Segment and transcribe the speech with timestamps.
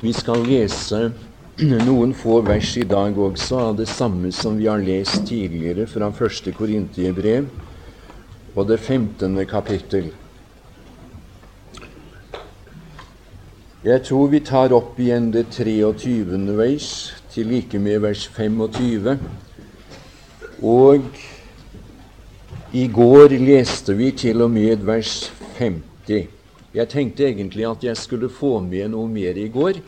[0.00, 1.10] Vi skal lese
[1.60, 6.08] noen få vers i dag også av det samme som vi har lest tidligere fra
[6.16, 7.50] første Korintiebrev
[8.54, 10.08] og det femtende kapittel.
[13.84, 16.40] Jeg tror vi tar opp igjen det 23.
[16.56, 16.88] vers
[17.34, 19.14] til like med vers 25.
[20.64, 21.22] Og
[22.72, 25.26] i går leste vi til og med vers
[25.60, 26.39] 50.
[26.74, 29.80] Jeg tenkte egentlig at jeg skulle få med noe mer i går.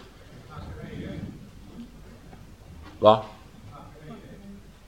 [3.03, 3.15] Hva?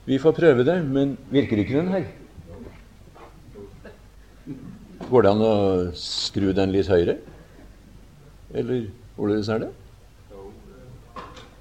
[0.05, 2.05] Vi får prøve det, men virker ikke den her?
[5.09, 5.55] Går det an å
[5.97, 7.17] skru den litt høyere?
[8.55, 9.71] Eller hvordan er det?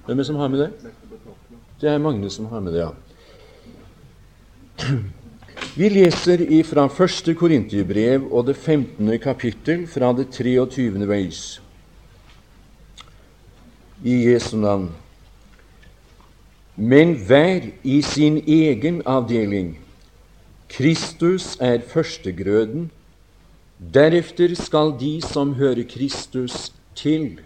[0.05, 0.93] Hvem er det som har med det?
[1.80, 2.93] Det er Magne som har med det, ja.
[5.74, 9.09] Vi leser fra første Korinterbrev og det 15.
[9.19, 11.01] kapittel fra det 23.
[11.10, 11.41] veis
[14.06, 14.84] i Jesu navn.
[16.76, 19.73] Men hver i sin egen avdeling.
[20.71, 22.87] Kristus er førstegrøden.
[23.99, 27.40] Deretter skal de som hører Kristus til,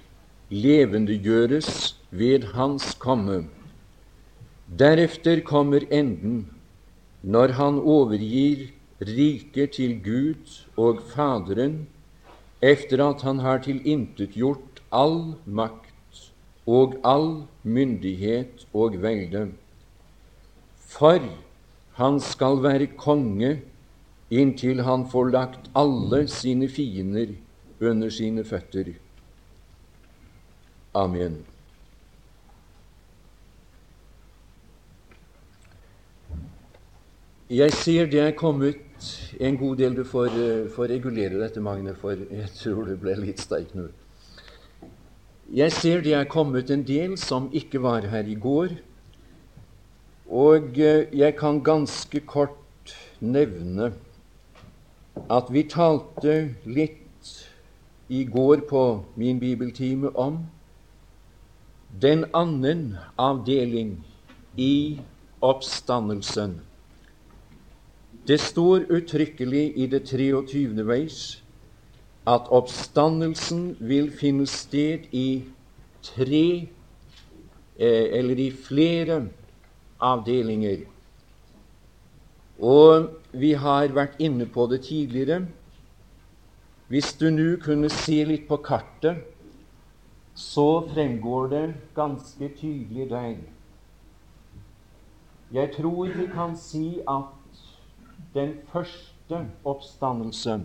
[0.53, 3.47] levendegjøres ved Hans komme.
[4.69, 6.45] Deretter kommer enden
[7.23, 8.69] når han overgir
[9.01, 11.87] riket til Gud og Faderen
[12.63, 16.23] etter at han har tilintetgjort all makt
[16.67, 19.49] og all myndighet og velde.
[20.89, 21.23] For
[21.99, 23.59] han skal være konge
[24.31, 27.35] inntil han får lagt alle sine fiender
[27.81, 28.93] under sine føtter.
[30.95, 31.45] Amen.
[37.49, 38.77] Jeg ser det er kommet
[39.41, 43.15] en god del Du får, uh, får regulere dette, Magne, for jeg tror du ble
[43.17, 43.87] litt sterk nå.
[45.57, 48.77] Jeg ser det er kommet en del som ikke var her i går.
[50.29, 52.93] Og uh, jeg kan ganske kort
[53.25, 53.95] nevne
[55.33, 56.37] at vi talte
[56.69, 57.33] litt
[58.13, 58.85] i går på
[59.17, 60.43] min bibeltime om
[61.97, 64.03] den annen avdeling
[64.61, 65.01] i
[65.41, 66.59] oppstandelsen
[68.29, 70.85] det står uttrykkelig i det 23.
[70.87, 71.43] veis
[72.29, 75.45] at oppstandelsen vil finne sted i
[76.05, 76.69] tre
[77.79, 79.23] eh, eller i flere
[80.01, 80.85] avdelinger.
[82.61, 85.47] Og vi har vært inne på det tidligere.
[86.89, 89.25] Hvis du nå kunne se litt på kartet,
[90.35, 91.65] så fremgår det
[91.97, 93.39] ganske tydelig der.
[95.53, 97.38] Jeg tror vi kan si at
[98.35, 100.61] den første oppstandelse.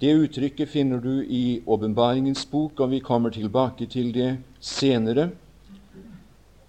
[0.00, 5.30] Det uttrykket finner du i Åpenbaringens bok, og vi kommer tilbake til det senere.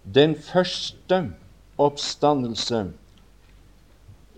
[0.03, 1.31] Den første
[1.77, 2.91] oppstandelse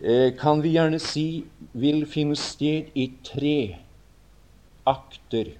[0.02, 3.58] eh, kan vi gjerne si vil finne sted i tre
[4.86, 5.56] akter.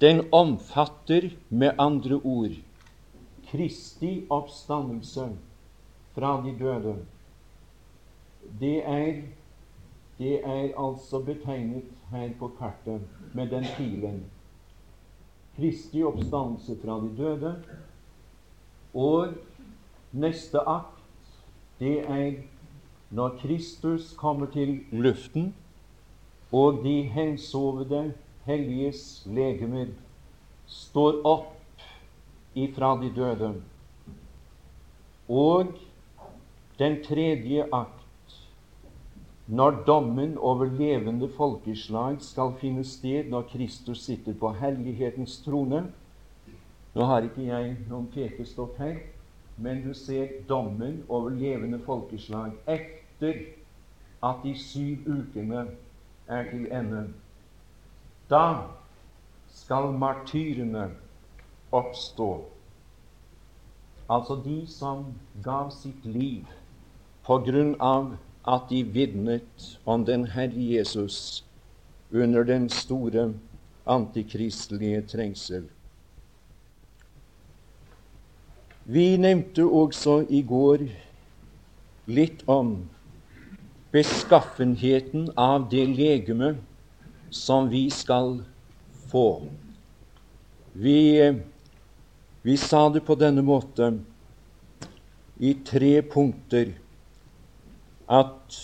[0.00, 2.58] Den omfatter med andre ord
[3.46, 5.30] Kristi oppstandelse
[6.14, 6.96] fra de døde
[8.60, 9.22] det er,
[10.18, 13.00] det er altså betegnet her på kartet
[13.34, 14.24] med den pilen.
[15.56, 17.54] Kristi oppstandelse fra de døde.
[18.94, 19.28] Og
[20.12, 21.02] neste akt,
[21.78, 22.32] det er
[23.10, 25.54] når Kristus kommer til luften,
[26.52, 28.14] og de hensovede
[28.46, 29.86] helliges legemer
[30.66, 31.82] står opp
[32.54, 33.50] ifra de døde.
[35.28, 35.72] Og
[36.78, 37.95] den tredje akt,
[39.46, 45.84] når dommen over levende folkeslag skal finne sted når Kristus sitter på hellighetens trone.
[46.94, 48.98] Nå har ikke jeg noen pekestokk her,
[49.56, 53.38] men du ser dommen over levende folkeslag etter
[54.26, 55.68] at de syv ukene
[56.26, 57.06] er til ende.
[58.30, 58.66] Da
[59.46, 60.90] skal martyrene
[61.70, 62.30] oppstå,
[64.10, 65.12] altså de som
[65.44, 66.50] gav sitt liv
[67.26, 68.16] på grunn av
[68.46, 71.44] at de vitnet om den Herre Jesus
[72.12, 73.32] under den store
[73.86, 75.64] antikristelige trengsel.
[78.86, 80.84] Vi nevnte også i går
[82.06, 82.76] litt om
[83.90, 86.54] beskaffenheten av det legeme
[87.34, 88.36] som vi skal
[89.10, 89.42] få.
[90.72, 91.00] Vi,
[92.42, 93.90] vi sa det på denne måte
[95.42, 96.76] i tre punkter
[98.10, 98.56] at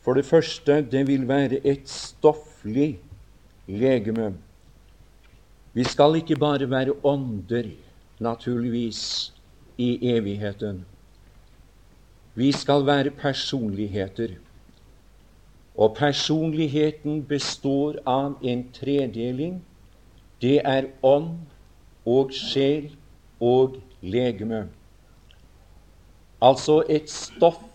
[0.00, 2.98] for det første det vil være et stofflig
[3.66, 4.34] legeme.
[5.72, 7.70] Vi skal ikke bare være ånder,
[8.18, 9.32] naturligvis,
[9.78, 10.86] i evigheten.
[12.34, 14.28] Vi skal være personligheter.
[15.76, 19.60] Og personligheten består av en tredeling.
[20.42, 21.36] Det er ånd
[22.06, 22.90] og sjel
[23.40, 24.64] og legeme.
[26.42, 27.10] Altså et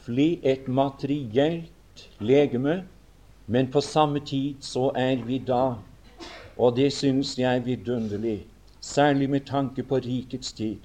[0.03, 2.83] stofflig, et materielt legeme,
[3.47, 5.75] men på samme tid så er vi da,
[6.57, 8.45] og det synes jeg er vidunderlig,
[8.81, 10.79] særlig med tanke på rikets tid,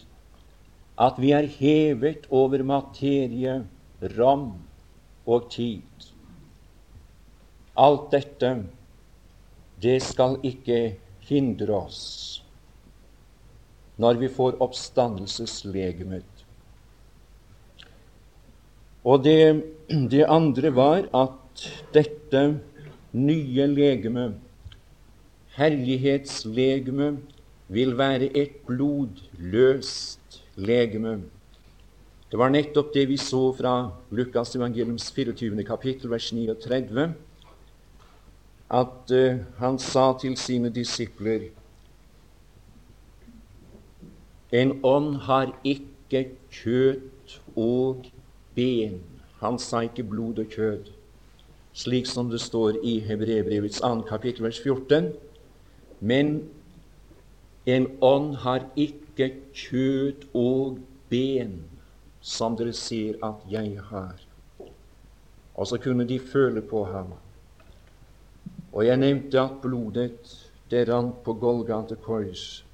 [0.99, 3.67] at vi er hevet over materie,
[4.03, 4.55] rom
[5.26, 5.82] og tid.
[7.76, 8.64] Alt dette,
[9.82, 12.43] det skal ikke hindre oss
[13.99, 16.38] når vi får oppstandelseslegemet.
[19.09, 19.65] Og det,
[20.13, 21.65] det andre var at
[21.95, 22.43] dette
[23.17, 24.27] nye legeme,
[25.57, 27.17] herlighetslegeme,
[27.69, 31.19] vil være et blodløst legeme.
[32.29, 33.75] Det var nettopp det vi så fra
[34.13, 35.65] Lukas evangeliums 24.
[35.65, 37.09] kapittel, vers 39,
[38.69, 41.49] at uh, han sa til sine disipler
[44.53, 48.07] en ånd har ikke kjøtt og
[48.59, 48.99] ben.
[49.39, 50.91] Han sa ikke blod og kjød,
[51.79, 54.03] slik som det står i Hebrebrevets 2.
[54.09, 55.13] kapittel, vers 14.
[56.01, 56.41] Men
[57.67, 60.79] en ånd har ikke kjød og
[61.11, 61.61] ben,
[62.21, 64.19] som dere sier at jeg har.
[65.55, 67.15] Og så kunne de føle på ham.
[68.73, 70.35] Og jeg nevnte at blodet
[70.71, 72.65] det rant på Golgata kors.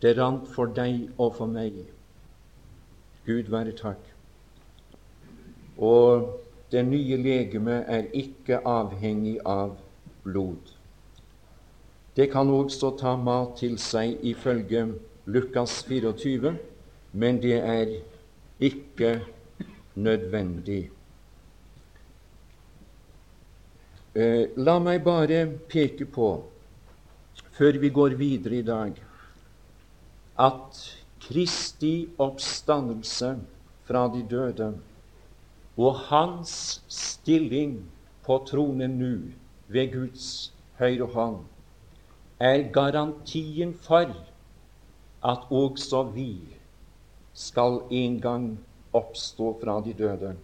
[0.00, 1.76] Det rant for deg og for meg.
[3.26, 4.00] Gud være takk.
[5.76, 6.28] Og
[6.72, 9.74] det nye legemet er ikke avhengig av
[10.24, 10.72] blod.
[12.16, 14.86] Det kan også ta mat til seg ifølge
[15.30, 16.54] Lukas 24,
[17.12, 17.92] men det er
[18.60, 19.12] ikke
[19.94, 20.90] nødvendig.
[24.14, 26.32] Eh, la meg bare peke på,
[27.54, 28.96] før vi går videre i dag,
[30.40, 30.80] at
[31.20, 33.34] Kristi oppstandelse
[33.88, 34.70] fra de døde
[35.76, 36.52] og hans
[36.88, 37.76] stilling
[38.26, 39.14] på tronen nå
[39.68, 40.28] ved Guds
[40.80, 41.40] høyre hånd
[42.40, 44.14] er garantien for
[45.32, 46.32] at også vi
[47.34, 48.46] skal en gang
[48.92, 50.36] oppstå fra de døde.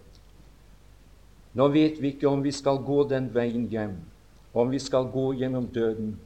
[1.55, 3.97] Nå vet vi ikke om vi skal gå den veien hjem,
[4.55, 6.19] om vi skal gå gjennom døden.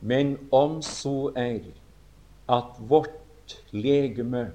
[0.00, 1.60] Men om så er
[2.48, 4.50] at vårt legeme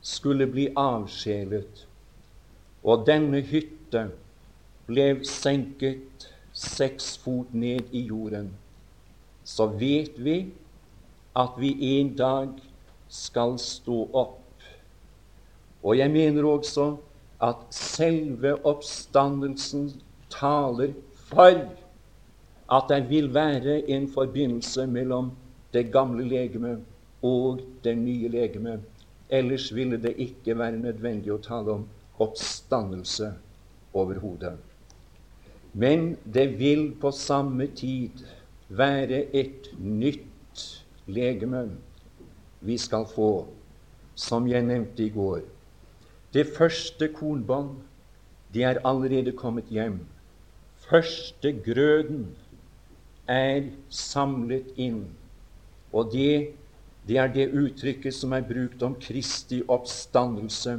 [0.00, 1.84] skulle bli avsjelet,
[2.86, 4.04] og denne hytte
[4.88, 8.52] ble senket seks fot ned i jorden,
[9.44, 10.38] så vet vi
[11.38, 12.54] at vi en dag
[13.08, 14.64] skal stå opp.
[15.82, 16.90] Og jeg mener også
[17.42, 19.90] at selve oppstandelsen
[20.32, 20.94] taler
[21.30, 21.60] for
[22.68, 25.30] at det vil være en forbindelse mellom
[25.72, 26.82] det gamle legemet
[27.22, 28.78] og det nye legeme.
[29.28, 31.86] Ellers ville det ikke være nødvendig å tale om
[32.18, 33.32] oppstandelse
[33.94, 34.56] overhodet.
[35.72, 38.24] Men det vil på samme tid
[38.68, 40.64] være et nytt
[41.06, 41.68] legeme
[42.60, 43.46] vi skal få,
[44.14, 45.42] som jeg nevnte i går.
[46.34, 47.76] Det første kornbånd,
[48.54, 50.00] det er allerede kommet hjem.
[50.88, 52.26] Første grøden
[53.28, 55.04] er samlet inn,
[55.92, 56.54] og det
[57.08, 60.78] det er det uttrykket som er brukt om Kristi oppstandelse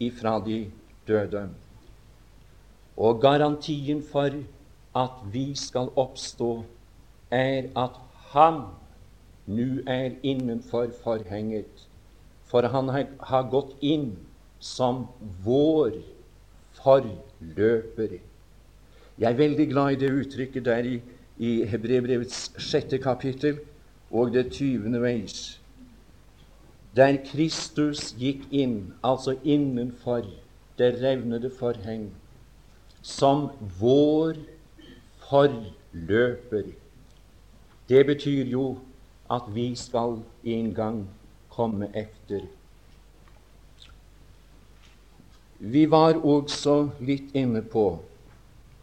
[0.00, 0.70] ifra de
[1.08, 1.48] døde.
[2.96, 4.30] Og garantien for
[4.96, 6.64] at vi skal oppstå,
[7.30, 8.60] er at Han
[9.46, 11.86] nå er innenfor forhenget.
[12.44, 14.16] For han har gått inn
[14.60, 15.06] som
[15.44, 15.94] vår
[16.80, 18.18] forløper.
[19.16, 20.96] Jeg er veldig glad i det uttrykket der i,
[21.38, 23.62] i Hebrevbrevets sjette kapittel
[24.10, 25.60] og det tyvende veis,
[26.96, 30.24] der Kristus gikk inn, altså innenfor
[30.78, 32.08] det revnede forheng,
[33.02, 34.38] som vår
[35.28, 36.72] forløper.
[37.88, 38.78] Det betyr jo
[39.30, 41.08] at vi skal en gang
[41.50, 42.40] komme efter.
[45.58, 47.86] Vi var også litt inne på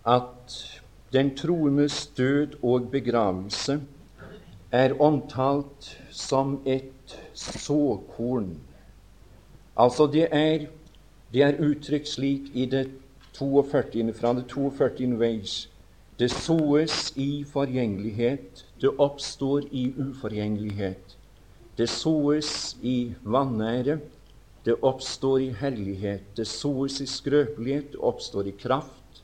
[0.06, 0.56] at
[1.14, 3.80] den troendes død og begravelse
[4.74, 8.56] er omtalt som et såkorn.
[9.78, 10.66] Altså, det er,
[11.34, 12.88] det er uttrykt slik i det
[13.38, 15.20] 42, fra det 42.
[15.20, 15.68] veis.
[16.20, 21.18] Det såes i forgjengelighet, det oppstår i uforgjengelighet.
[21.78, 24.00] Det såes i vanære,
[24.66, 26.26] det oppstår i herlighet.
[26.38, 29.24] Det såes i skrøpelighet, det oppstår i kraft.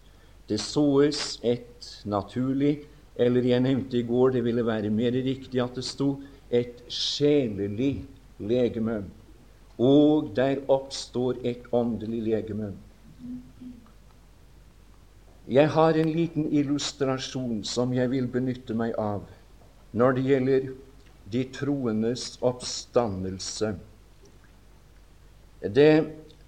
[0.50, 2.80] Det såes et naturlig,
[3.20, 6.14] eller jeg nevnte i går, det ville være mer riktig at det sto
[6.50, 8.06] et sjelelig
[8.40, 9.02] legeme.
[9.80, 12.74] Og der oppstår et åndelig legeme.
[15.50, 19.24] Jeg har en liten illustrasjon som jeg vil benytte meg av
[19.98, 20.68] når det gjelder
[21.34, 23.72] de troendes oppstandelse.
[25.60, 25.90] Det,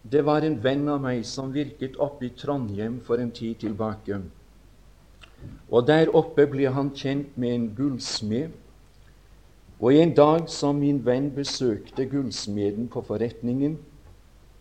[0.03, 4.21] det var en venn av meg som virket oppe i Trondheim for en tid tilbake.
[5.71, 8.51] Og Der oppe ble han kjent med en gullsmed.
[9.81, 13.77] Og en dag som min venn besøkte gullsmeden på forretningen,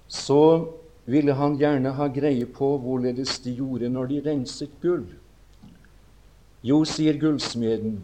[0.09, 0.69] så
[1.05, 5.05] ville han gjerne ha greie på hvorledes de gjorde når de renset gull.
[6.63, 8.01] Jo, sier gullsmeden,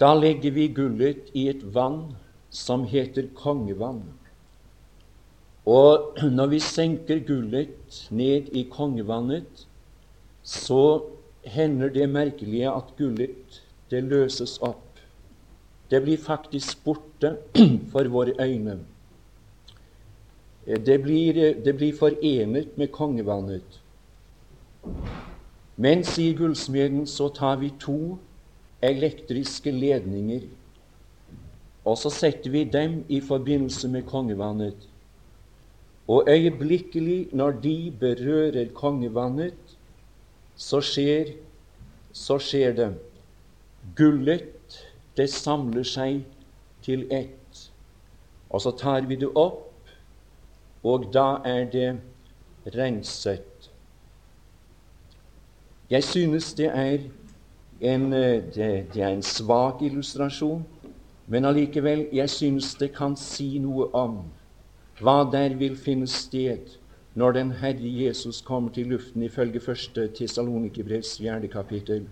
[0.00, 2.16] da legger vi gullet i et vann
[2.50, 4.02] som heter kongevann.
[5.68, 9.66] Og når vi senker gullet ned i kongevannet,
[10.42, 10.82] så
[11.44, 15.00] hender det merkelige at gullet det løses opp.
[15.90, 17.36] Det blir faktisk borte
[17.92, 18.78] for våre øyne.
[20.66, 23.80] Det blir, det blir forenet med kongevannet.
[25.76, 28.18] Men, sier gullsmeden, så tar vi to
[28.84, 30.44] elektriske ledninger,
[31.84, 34.86] og så setter vi dem i forbindelse med kongevannet.
[36.08, 39.76] Og øyeblikkelig, når de berører kongevannet,
[40.60, 41.32] så skjer,
[42.12, 42.90] så skjer det.
[43.96, 44.76] Gullet,
[45.16, 46.20] det samler seg
[46.84, 47.62] til ett.
[48.50, 49.70] Og så tar vi det opp,
[50.84, 51.88] og da er det
[52.76, 53.70] renset.
[55.90, 57.08] Jeg synes det er
[57.80, 60.66] en, eh, det, det er en svak illustrasjon,
[61.26, 64.20] men allikevel, jeg synes det kan si noe om
[65.00, 66.76] hva der vil finne sted
[67.14, 70.10] når den Herre Jesus kommer til luften, ifølge 1.
[70.14, 72.06] Tessalonikerbrevs fjerde kapittel.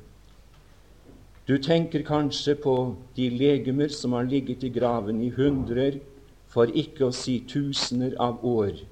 [1.48, 6.00] Du tenker kanskje på de legemer som har ligget i graven i hundrer
[6.48, 8.82] for ikke å si tusener av år.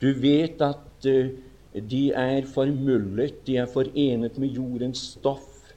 [0.00, 1.34] Du vet at uh,
[1.76, 5.74] de er formullet, de er forenet med jordens stoff.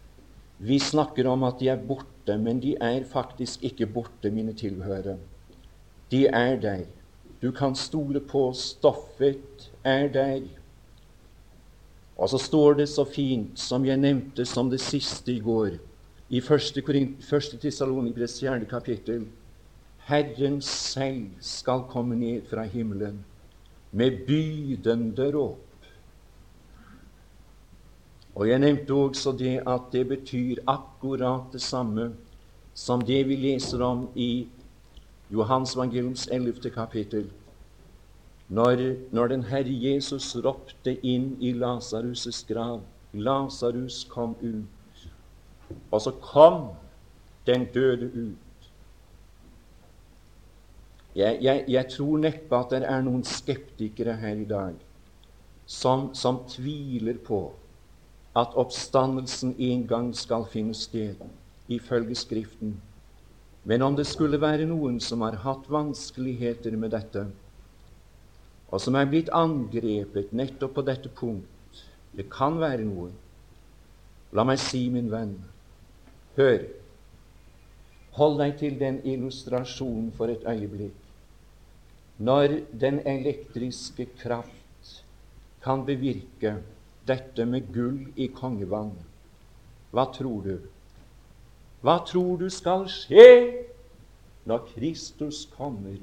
[0.60, 5.18] Vi snakker om at de er borte, men de er faktisk ikke borte, mine tilhørere.
[6.12, 6.88] De er der.
[7.42, 10.42] Du kan stole på stoffet er der.
[12.18, 15.78] Og så står det så fint, som jeg nevnte som det siste i går,
[16.30, 17.62] i 1.
[17.62, 18.66] Tessalonikrets 4.
[18.70, 19.24] kapittel.
[20.10, 23.24] Herren selv skal komme ned fra himmelen
[23.92, 25.66] med bydende råp.
[28.36, 32.12] Og Jeg nevnte også det at det betyr akkurat det samme
[32.74, 34.48] som det vi leser om i
[35.32, 36.70] Johans evangeliums 11.
[36.74, 37.30] kapittel.
[38.50, 42.82] Når, når den Herre Jesus ropte inn i Lasarus' grav
[43.14, 45.10] Lasarus kom ut.
[45.92, 46.70] Og så kom
[47.46, 48.70] den døde ut.
[51.16, 54.76] Jeg, jeg, jeg, tror neppe at det er noen skeptikere her i dag
[55.66, 57.42] som, som tviler på
[58.38, 61.18] at oppstandelsen en gang skal finne sted,
[61.68, 62.78] ifølge Skriften.
[63.64, 67.26] Men om det skulle være noen som har hatt vanskeligheter med dette,
[68.70, 71.48] og som er blitt angrepet nettopp på dette punkt
[72.14, 73.12] Det kan være noen.
[74.34, 75.36] La meg si, min venn,
[76.38, 76.64] hør.
[78.18, 81.06] Hold deg til den illustrasjonen for et øyeblikk
[82.20, 85.04] når den elektriske kraft
[85.64, 86.58] kan bevirke
[87.08, 88.92] dette med gull i kongevann,
[89.96, 90.58] hva tror du?
[91.82, 93.64] Hva tror du skal skje
[94.50, 95.96] når Kristus kommer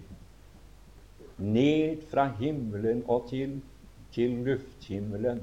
[1.36, 3.60] ned fra himmelen og til,
[4.14, 5.42] til lufthimmelen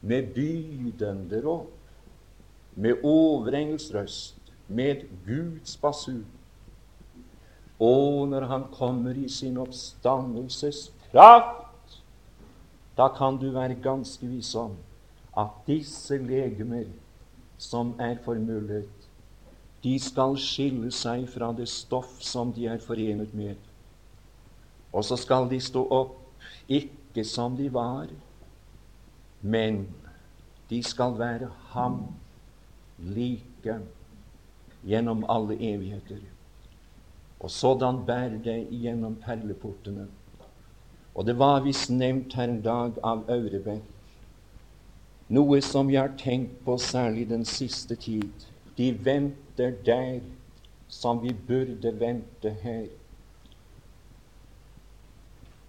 [0.00, 1.66] med bydende råd,
[2.74, 6.26] med overengelsrøst, med Guds basun?
[7.78, 12.02] Og når han kommer i sin oppstandelseskraft,
[12.98, 14.74] da kan du være ganske viss om
[15.38, 16.84] at disse legemer
[17.58, 18.97] som er formullet,
[19.82, 23.56] de skal skille seg fra det stoff som de er forenet med.
[24.92, 26.16] Og så skal de stå opp,
[26.68, 28.08] ikke som de var,
[29.42, 29.86] men
[30.70, 32.00] de skal være ham
[32.98, 33.78] like
[34.84, 36.24] gjennom alle evigheter.
[37.40, 40.08] Og sådan bærer det gjennom perleportene.
[41.14, 43.94] Og det var visst nevnt her en dag av Aurebekk
[45.28, 48.46] Noe som jeg har tenkt på særlig den siste tid.
[48.78, 50.20] De venter der
[50.88, 52.86] som vi burde vente her.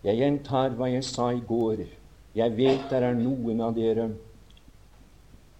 [0.03, 1.83] Jeg gjentar hva jeg sa i går.
[2.35, 4.11] Jeg vet det er noen av dere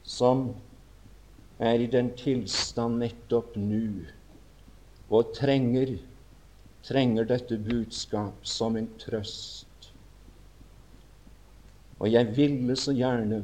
[0.05, 0.45] som
[1.59, 3.81] er i den tilstand nettopp nå
[5.09, 5.97] og trenger,
[6.85, 9.89] trenger dette budskap som en trøst.
[11.99, 13.41] Og jeg ville så gjerne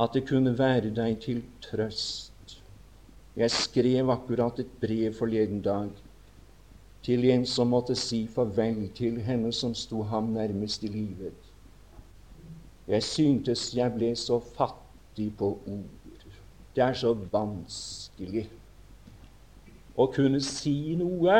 [0.00, 2.31] at det kunne være deg til trøst.
[3.36, 5.90] Jeg skrev akkurat et brev forleden dag
[7.02, 11.38] til en som måtte si farvel til henne som sto ham nærmest i livet.
[12.88, 16.26] Jeg syntes jeg ble så fattig på ord.
[16.76, 18.44] Det er så vanskelig
[19.96, 21.38] å kunne si noe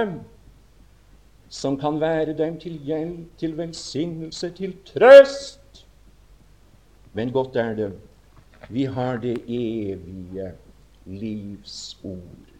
[1.53, 5.85] som kan være dem til hjelp, til velsignelse, til trøst.
[7.13, 7.93] Men godt er det
[8.73, 10.53] vi har det evige
[11.07, 12.53] livs ord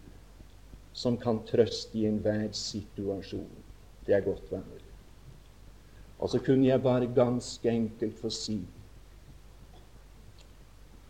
[0.93, 3.49] som kan trøste i enhver situasjon.
[4.05, 4.81] Det er godt, venner.
[6.19, 8.61] Og så kunne jeg bare ganske enkelt få si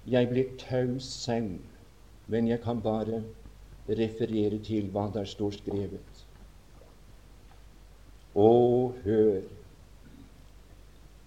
[0.08, 1.60] Jeg blir taus selv,
[2.28, 3.24] men jeg kan bare
[3.90, 6.26] referere til hva der står skrevet.
[8.36, 8.50] Å,
[9.06, 9.40] hør,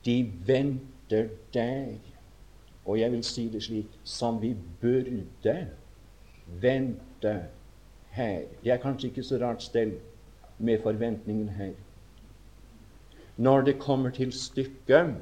[0.05, 1.97] de venter der,
[2.85, 5.57] og jeg vil si det slik, som vi burde
[6.47, 7.35] vente
[8.11, 8.43] her.
[8.63, 9.97] Det er kanskje ikke så rart stell
[10.59, 11.73] med forventningen her.
[13.37, 15.15] Når det kommer til stykket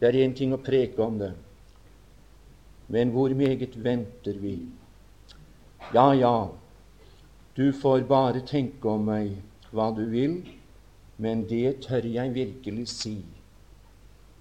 [0.00, 1.32] Det er én ting å preke om det,
[2.88, 4.60] men hvor meget venter vi?
[5.94, 6.48] Ja, ja,
[7.56, 9.32] du får bare tenke om meg
[9.74, 10.36] hva du vil,
[11.18, 13.16] men det tør jeg virkelig si.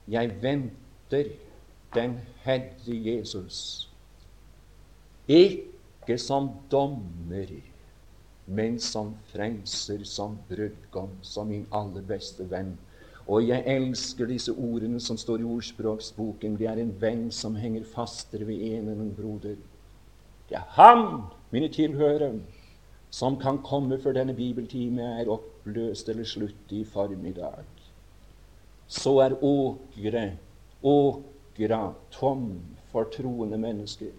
[0.07, 1.31] Jeg venter
[1.95, 3.89] den Herre Jesus.
[5.27, 7.49] Ikke som dommer,
[8.47, 12.77] men som frelser, som brudgom, som min aller beste venn.
[13.27, 16.55] Og jeg elsker disse ordene som står i ordspråksboken.
[16.55, 19.57] Det er en venn som henger fastere ved en enn en broder.
[20.47, 22.37] Det er han, mine tilhørere,
[23.11, 27.67] som kan komme før denne bibeltime er oppløst eller slutt i formiddag.
[28.87, 30.23] Så er åkre,
[30.83, 31.81] åkra
[32.15, 32.47] tom
[32.93, 34.15] for troende mennesker.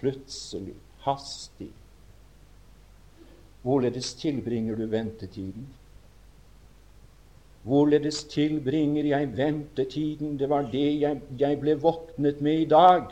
[0.00, 0.74] Plutselig
[1.06, 1.70] hastig.
[3.62, 5.66] Hvorledes tilbringer du ventetiden?
[7.66, 10.38] Hvorledes tilbringer jeg ventetiden?
[10.38, 13.08] Det var det jeg, jeg ble våknet med i dag.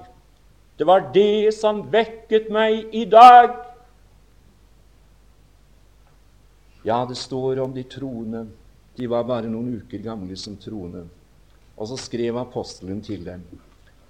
[0.79, 3.51] Det var det som vekket meg i dag.
[6.85, 8.47] Ja, det står om de troende.
[8.95, 11.07] De var bare noen uker gamle som troende.
[11.75, 13.43] Og så skrev apostelen til dem.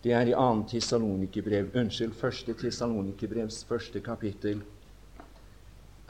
[0.05, 0.67] Det er i 2.
[0.69, 2.57] Tessalonikerbrev, unnskyld, 1.
[2.61, 4.59] Tessalonikerbrevs første kapittel.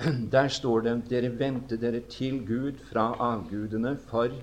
[0.32, 4.34] Der står det dere venter dere til Gud fra avgudene for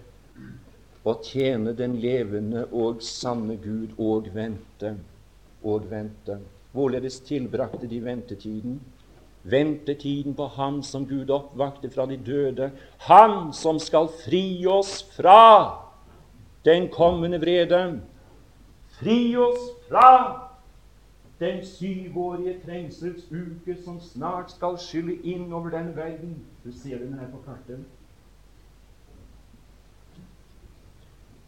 [1.03, 4.93] å tjene den levende og sanne Gud og vente
[5.67, 6.37] og vente.
[6.71, 8.77] Hvorledes tilbrakte de ventetiden?
[9.43, 12.71] Ventetiden på Ham som Gud oppvakte fra de døde,
[13.09, 15.75] Han som skal fri oss fra
[16.63, 17.81] den kommende vrede
[19.01, 19.59] Fri oss
[19.89, 20.07] fra
[21.39, 26.35] den syvårige trengselsuke som snart skal skylle inn over denne verden.
[26.63, 27.79] Du ser den her på kartet.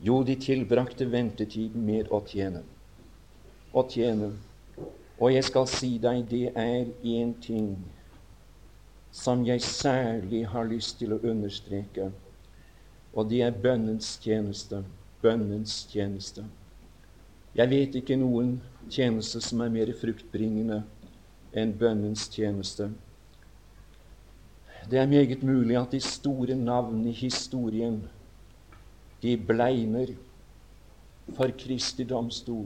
[0.01, 2.63] Jo, de tilbrakte ventetiden med å tjene.
[3.73, 4.31] Å tjene.
[5.21, 7.77] Og jeg skal si deg, det er én ting
[9.13, 12.09] som jeg særlig har lyst til å understreke,
[13.13, 14.81] og det er bønnens tjeneste.
[15.21, 16.49] Bønnens tjeneste.
[17.53, 18.55] Jeg vet ikke noen
[18.89, 20.79] tjeneste som er mer fruktbringende
[21.53, 22.87] enn bønnens tjeneste.
[24.89, 28.01] Det er meget mulig at de store navn i historien
[29.21, 30.15] de blegner
[31.37, 32.65] for Kristi domstol.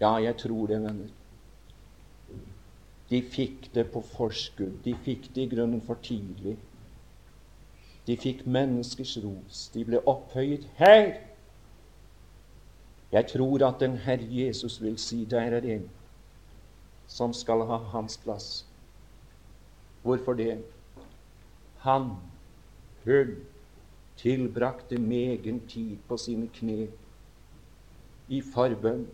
[0.00, 1.12] Ja, jeg tror det, venner.
[3.10, 4.80] De fikk det på forskudd.
[4.84, 6.56] De fikk det i grunnen for tidlig.
[8.08, 9.68] De fikk menneskers ros.
[9.76, 11.12] De ble opphøyet her
[13.14, 15.90] jeg tror at den Herre Jesus vil si der er en
[17.06, 18.66] som skal ha hans plass.
[20.02, 20.64] Hvorfor det?
[21.78, 22.10] Han,
[23.04, 23.36] hun,
[24.16, 26.88] tilbrakte megen tid på sine kne
[28.28, 29.06] i forbønn.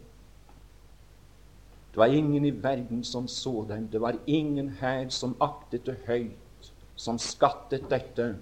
[1.90, 3.88] Det var ingen i verden som så dem.
[3.92, 8.36] Det var ingen her som aktet det høyt, som skattet dette,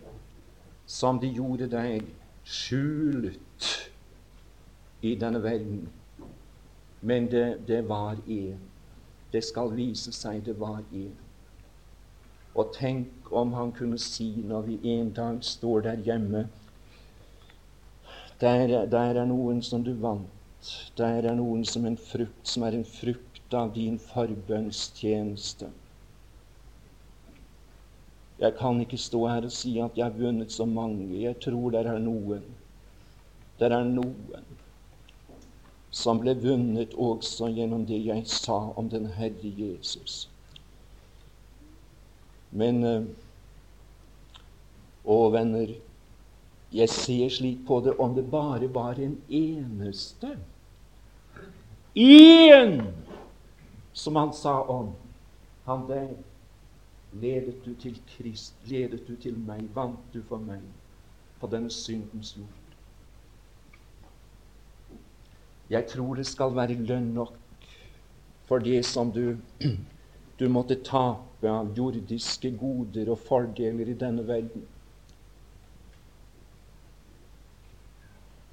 [0.86, 2.04] som de gjorde der,
[2.44, 3.88] skjult
[5.02, 5.88] i denne verden,
[7.00, 8.58] men det, det var én.
[9.32, 11.14] Det skal vise seg det var én.
[12.54, 16.48] Og tenk om han kunne si når vi en dag står der hjemme
[18.40, 20.68] Der, der er noen som du vant.
[20.98, 25.70] Der er noen som, en frukt, som er en frukt av din forbønnstjeneste.
[28.38, 31.22] Jeg kan ikke stå her og si at jeg har vunnet så mange.
[31.22, 32.46] Jeg tror det er noen.
[33.58, 34.14] Det er noen
[35.90, 40.28] som ble vunnet også gjennom det jeg sa om den Herre Jesus.
[42.50, 43.02] Men eh,
[45.08, 45.70] Å, venner,
[46.68, 50.34] jeg ser slik på det om det bare var en eneste
[51.96, 52.82] Én
[53.96, 54.90] som han sa om
[55.64, 56.10] han der
[57.12, 60.62] ledet du til Krist, ledet du til meg, vant du for meg
[61.40, 62.67] på denne syndens jord.
[65.70, 67.36] Jeg tror det skal være lønn nok
[68.48, 69.36] for det som du,
[70.40, 74.64] du måtte tape av jordiske goder og fordeler i denne verden.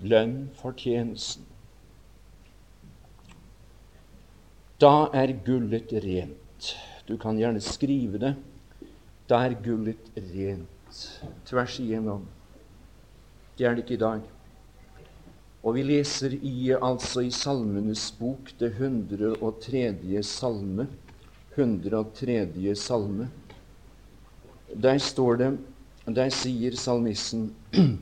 [0.04, 1.48] Lønn for tjenesten.
[4.82, 6.74] Da er gullet rent.
[7.08, 8.36] Du kan gjerne skrive det.
[9.30, 11.04] Da er gullet rent
[11.48, 12.28] tvers igjennom.
[13.56, 14.35] Det er det ikke i dag.
[15.66, 20.22] Og vi leser i, altså i Salmenes bok, det 103.
[20.22, 20.86] salme.
[21.56, 22.76] 103.
[22.76, 23.30] salme.
[24.76, 25.58] Der står det
[26.06, 27.56] Der sier salmissen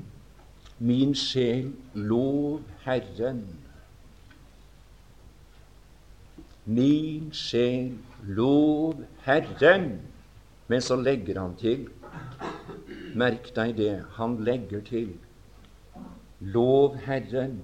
[0.80, 3.46] Min sjel, lov Herren.
[6.66, 7.94] Min sjel,
[8.28, 10.02] lov Herren.
[10.68, 11.88] Men så legger han til
[13.16, 13.94] Merk deg det.
[14.18, 15.14] Han legger til
[16.44, 17.62] Lov Herren.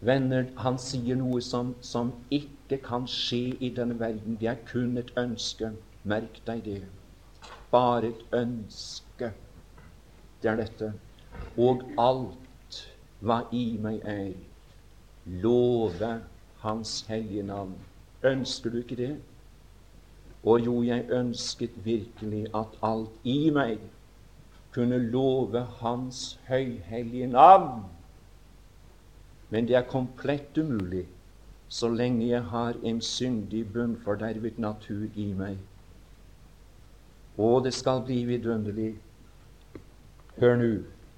[0.00, 4.38] Venner, han sier noe som, som ikke kan skje i denne verden.
[4.40, 5.74] Det er kun et ønske.
[6.08, 6.78] Merk deg det.
[7.70, 9.34] Bare et ønske.
[10.40, 10.92] Det er dette.
[11.60, 12.80] Og alt
[13.20, 14.32] hva i meg er,
[15.44, 16.14] love
[16.64, 17.76] Hans hellige navn.
[18.24, 19.12] Ønsker du ikke det?
[20.42, 23.84] Og jo, jeg ønsket virkelig at alt i meg
[24.74, 27.84] kunne love Hans høyhellige navn.
[29.50, 31.06] Men det er komplett umulig
[31.70, 35.58] så lenge jeg har en syndig, bunnfordervet natur i meg.
[37.38, 38.94] Og det skal bli vidunderlig.
[40.40, 40.70] Hør nå.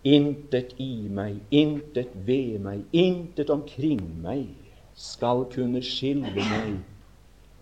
[0.04, 4.48] Intet i meg, intet ved meg, intet omkring meg
[4.98, 6.80] skal kunne skille meg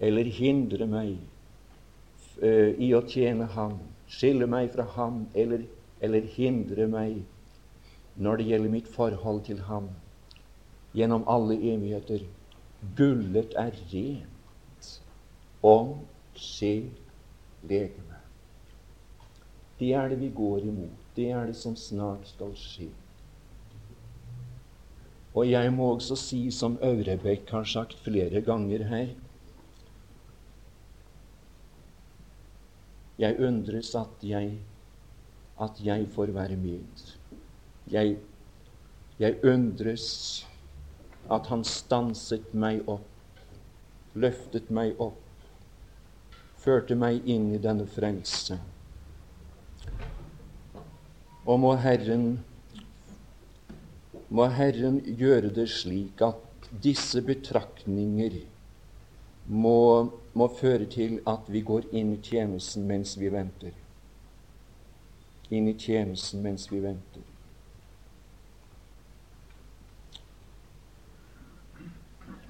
[0.00, 1.18] eller hindre meg
[2.40, 3.76] uh, i å tjene Ham,
[4.08, 5.66] skille meg fra Ham eller
[6.00, 7.20] eller hindre meg
[8.20, 9.90] når det gjelder mitt forhold til Ham
[10.96, 12.24] gjennom alle evigheter.
[12.96, 14.88] Gullet er rent
[15.62, 15.98] om
[16.34, 16.88] sjel,
[17.68, 18.18] legeme.
[19.80, 20.96] Det er det vi går imot.
[21.16, 22.88] Det er det som snart skal skje.
[25.34, 29.12] Og jeg må også si, som Aurebekk har sagt flere ganger her
[33.20, 34.54] Jeg undres at jeg
[35.60, 37.02] at jeg får være med.
[37.90, 38.16] Jeg,
[39.18, 40.06] jeg undres
[41.30, 43.08] at han stanset meg opp,
[44.14, 45.18] løftet meg opp,
[46.60, 48.58] førte meg inn i denne frelse.
[51.46, 52.40] Og må Herren,
[54.28, 58.40] må Herren gjøre det slik at disse betraktninger
[59.50, 59.78] må,
[60.32, 63.74] må føre til at vi går inn i tjenesten mens vi venter
[65.50, 67.22] inn i tjenesten mens vi venter.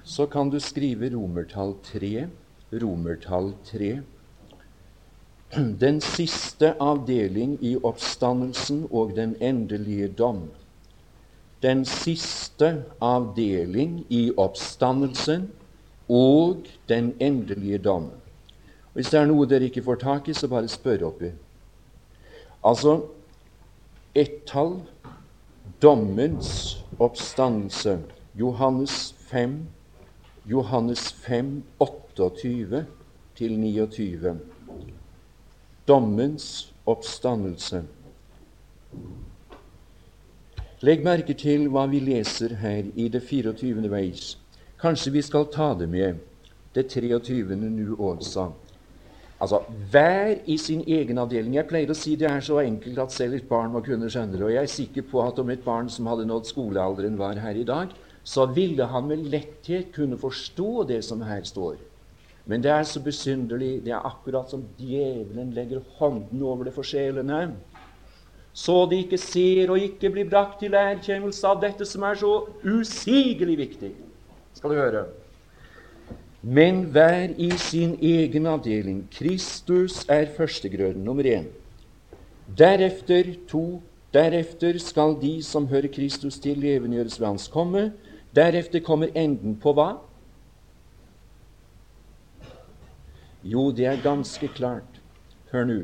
[0.03, 2.27] Så kan du skrive romertall 3.
[2.71, 3.91] Romertall 3.
[5.79, 10.49] Den siste avdeling i oppstandelsen og den endelige dom.
[11.61, 15.49] Den siste avdeling i oppstandelsen
[16.09, 18.09] og den endelige dom.
[18.93, 21.31] Hvis det er noe dere ikke får tak i, så bare spør oppi.
[22.63, 23.07] Altså
[24.13, 24.81] ett tall
[25.81, 27.99] dommens oppstandelse.
[28.33, 29.67] Johannes 5,
[30.45, 32.85] Johannes 5, 28
[33.35, 34.39] til 29.
[35.87, 37.83] Dommens oppstandelse.
[40.81, 43.89] Legg merke til hva vi leser her i det 24.
[43.89, 44.37] veis.
[44.81, 46.21] Kanskje vi skal ta det med
[46.75, 47.55] det 23.
[47.55, 48.51] nå også.
[49.41, 51.55] Altså, hver i sin egen avdeling.
[51.55, 54.37] Jeg pleier å si det er så enkelt at selv et barn må kunne skjønne
[54.37, 54.43] det.
[54.45, 57.57] Og jeg er sikker på at om et barn som hadde nådd skolealderen, var her
[57.57, 61.79] i dag, så ville han med letthet kunne forstå det som her står.
[62.45, 63.79] Men det er så besynderlig.
[63.85, 67.55] Det er akkurat som djevelen legger hånden over det for sjelene.
[68.53, 72.33] Så de ikke ser og ikke blir brakt til erkjennelse av dette som er så
[72.61, 73.93] usigelig viktig.
[74.53, 75.05] Skal du høre
[76.41, 79.07] men hver i sin egen avdeling.
[79.13, 81.45] Kristus er førstegrøden, nummer én.
[82.57, 83.81] Deretter to.
[84.13, 87.93] Deretter skal de som hører Kristus til, levendegjøres ved Hans komme.
[88.35, 89.93] Deretter kommer enden på hva?
[93.43, 94.99] Jo, det er ganske klart.
[95.51, 95.79] Hør nå.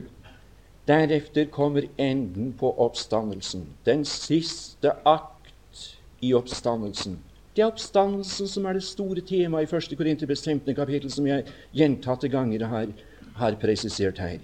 [0.88, 3.68] Deretter kommer enden på oppstandelsen.
[3.86, 7.20] Den siste akt i oppstandelsen.
[7.58, 9.96] Det er oppstandelsen som er det store temaet i 1.
[9.98, 10.76] Korinterbrev 15.
[10.78, 12.92] kapittel, som jeg gjentatte ganger har,
[13.40, 14.44] har presisert her.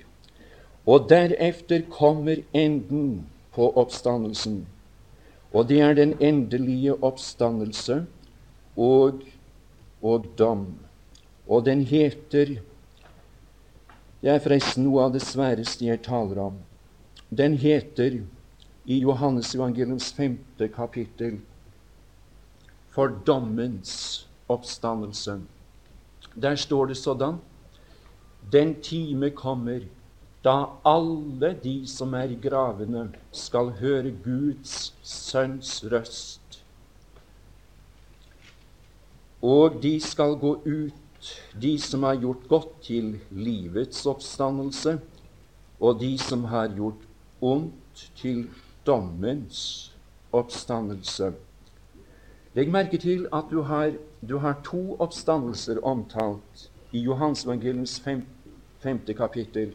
[0.89, 4.63] Og deretter kommer enden på oppstandelsen.
[5.54, 7.99] Og det er den endelige oppstandelse
[8.82, 9.21] og,
[10.02, 10.65] og dom.
[11.45, 12.58] Og den heter
[14.23, 16.62] Det er forresten noe av det sværeste jeg taler om.
[17.30, 18.23] Den heter
[18.86, 21.43] i Johannes evangeliums femte kapittel
[22.93, 25.41] for dommens oppstandelse.
[26.41, 27.38] Der står det sådan
[28.51, 29.79] Den time kommer
[30.43, 36.63] da alle de som er i gravene, skal høre Guds sønns røst.
[39.41, 44.99] Og de skal gå ut, de som har gjort godt til livets oppstandelse,
[45.79, 47.08] og de som har gjort
[47.41, 48.49] ondt til
[48.86, 49.93] dommens
[50.32, 51.34] oppstandelse.
[52.54, 53.96] Legg merke til at du har,
[54.30, 58.22] du har to oppstandelser omtalt i Johansvangelens fem,
[58.80, 59.72] femte kapittel.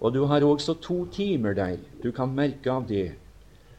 [0.00, 1.78] Og du har også to timer der.
[2.02, 3.14] Du kan merke av det.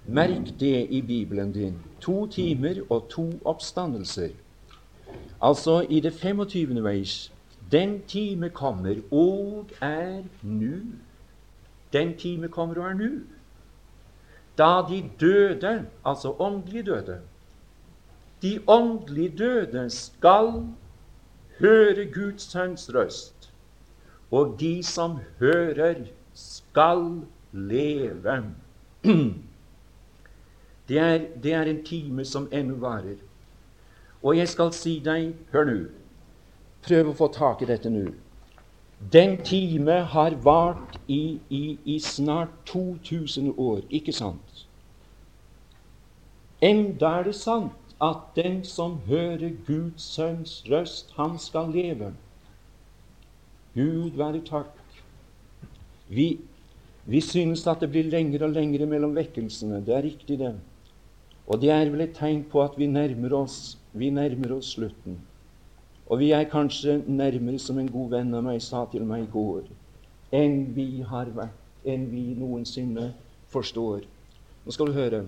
[0.05, 1.77] Merk det i Bibelen din.
[2.01, 4.33] To timer og to oppstandelser.
[5.41, 6.83] Altså i det 25.
[6.83, 7.31] vers
[7.71, 10.73] Den time kommer og er nu.
[11.93, 13.09] Den time kommer og er nu.
[14.57, 17.19] Da de døde, altså åndelig døde,
[18.41, 20.63] de åndelig døde skal
[21.59, 23.51] høre Guds sønns røst,
[24.31, 25.95] og de som hører,
[26.33, 27.21] skal
[27.51, 28.43] leve.
[30.89, 33.19] Det er, det er en time som ennå varer.
[34.23, 35.75] Og jeg skal si deg Hør nå.
[36.87, 38.07] Prøv å få tak i dette nå.
[39.13, 44.65] Den time har vart i, i, i snart 2000 år, ikke sant?
[46.61, 52.13] Enda er det sant at den som hører Guds sønns røst, han skal leve.
[53.75, 54.71] Gud være takk.
[56.07, 56.39] Vi,
[57.05, 59.81] vi synes at det blir lengre og lengre mellom vekkelsene.
[59.85, 60.55] Det er riktig, det.
[61.47, 65.19] Og det er vel et tegn på at vi nærmer oss, vi nærmer oss slutten.
[66.09, 69.31] Og vi er kanskje nærmere, som en god venn av meg sa til meg i
[69.33, 69.67] går,
[70.33, 73.11] enn vi har vært, enn vi noensinne
[73.53, 74.07] forstår.
[74.65, 75.21] Nå skal du høre.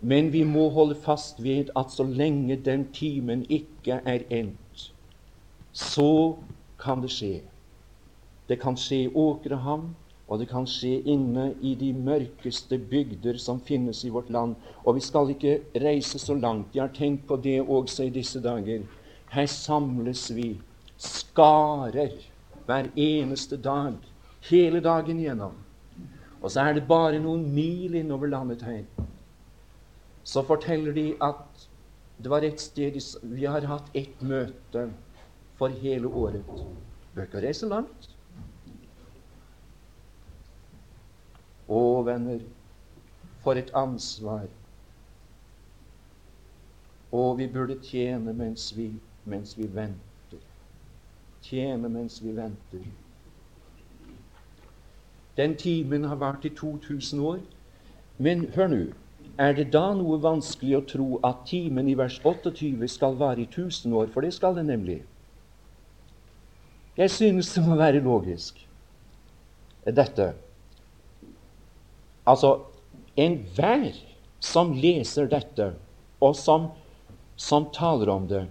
[0.00, 4.92] Men vi må holde fast ved at så lenge den timen ikke er endt,
[5.72, 6.36] så
[6.80, 7.40] kan det skje.
[8.48, 9.92] Det kan skje i Åkrehamn,
[10.30, 14.54] og det kan skje inne i de mørkeste bygder som finnes i vårt land.
[14.86, 16.74] Og vi skal ikke reise så langt.
[16.74, 18.86] Jeg har tenkt på det også i disse dager.
[19.30, 20.54] Her samles vi,
[20.96, 22.14] skarer,
[22.66, 23.98] hver eneste dag,
[24.48, 25.58] hele dagen igjennom.
[26.40, 28.84] Og så er det bare noen mil innover landet her
[30.30, 31.68] så forteller de at
[32.22, 34.92] det var et sted Vi har hatt ett møte
[35.58, 36.44] for hele året.
[37.14, 38.06] Bør ikke reise langt.
[41.66, 42.44] Å, venner,
[43.42, 44.46] for et ansvar.
[47.10, 48.92] Og vi burde tjene mens vi,
[49.24, 50.46] mens vi venter.
[51.42, 52.86] Tjene mens vi venter.
[55.36, 57.46] Den timen har vart i 2000 år.
[58.18, 58.84] Men hør nå
[59.38, 63.48] er det da noe vanskelig å tro at timen i vers 28 skal vare i
[63.48, 64.10] 1000 år?
[64.12, 65.02] For det skal det nemlig.
[66.96, 68.58] Jeg synes det må være logisk,
[69.86, 70.32] dette.
[72.26, 72.58] Altså,
[73.16, 73.94] enhver
[74.40, 75.72] som leser dette,
[76.20, 76.68] og som,
[77.36, 78.46] som taler om det,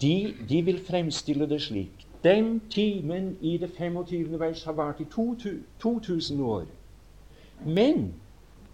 [0.00, 2.06] de, de, vil fremstille det slik.
[2.22, 4.38] Den timen i det 25.
[4.40, 6.66] vers har vart i 2000 år.
[7.64, 8.12] Men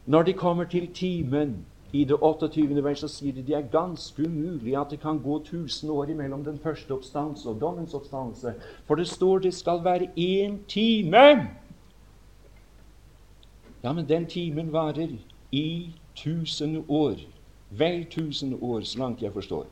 [0.06, 2.84] når de kommer til timen I det 28.
[2.84, 6.58] verset sier de det er ganske umulig at det kan gå 1000 år imellom den
[6.58, 8.54] første oppstanse og dommens oppstanse.
[8.86, 11.48] For det står det skal være én time.
[13.84, 15.16] Ja, men den timen varer
[15.52, 17.14] i 1000 år.
[17.70, 19.66] Vel 1000 år, så langt jeg forstår.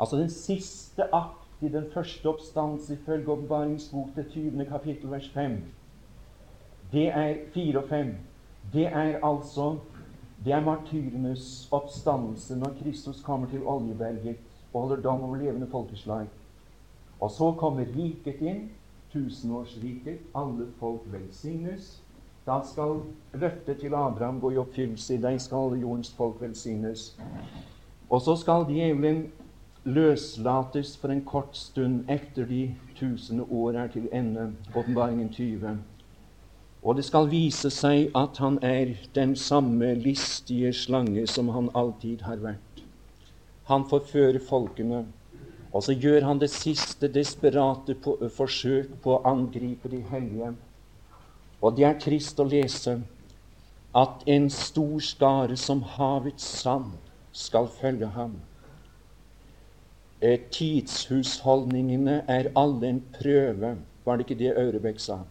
[0.00, 4.64] Altså den siste akt i den første oppstanse ifølge Åpenbaringsbok, det 20.
[4.64, 5.62] kapittel, vers 5.
[6.92, 8.16] Det er 4 og 5.
[8.72, 9.76] Det er altså
[10.44, 14.36] det er martyrenes oppstandelse når Kristus kommer til Oljeberget
[14.72, 16.26] og holder dom over levende folkeslag.
[17.20, 18.68] Og så kommer riket inn,
[19.12, 20.18] tusenårsriket.
[20.34, 22.02] Alle folk velsignes.
[22.46, 23.00] Da skal
[23.34, 25.14] løftet til Abraham gå i oppfyllelse.
[25.14, 27.16] I deg skal jordens folk velsignes.
[28.10, 29.26] Og så skal djevelen
[29.84, 34.52] løslates for en kort stund etter de tusende år er til ende.
[34.76, 35.78] Åpenbaringen 20.
[36.86, 42.22] Og det skal vise seg at han er den samme listige slange som han alltid
[42.22, 42.82] har vært.
[43.66, 45.02] Han forfører folkene,
[45.74, 50.52] og så gjør han det siste desperate på, forsøk på å angripe de hellige.
[51.58, 53.00] Og det er trist å lese
[53.96, 56.94] at en stor skare som havets sand
[57.34, 58.38] skal følge ham.
[60.22, 63.76] Eh, tidshusholdningene er alle en prøve.
[64.04, 65.24] Var det ikke det Aurebekk sa?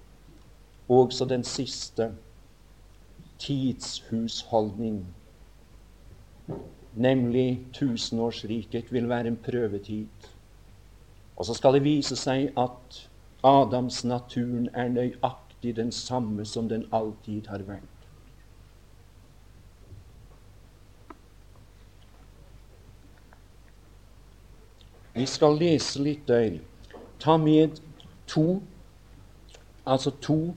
[0.89, 2.12] Også den siste
[3.39, 5.15] tidshusholdning,
[6.93, 10.08] nemlig tusenårsriket, vil være en prøvetid.
[11.36, 13.02] Og så skal det vise seg at
[13.43, 17.91] Adams naturen er nøyaktig den samme som den alltid har vært.
[25.15, 26.58] Vi skal lese litt der.
[27.19, 27.78] Ta med
[28.28, 28.62] to
[29.86, 30.56] altså to.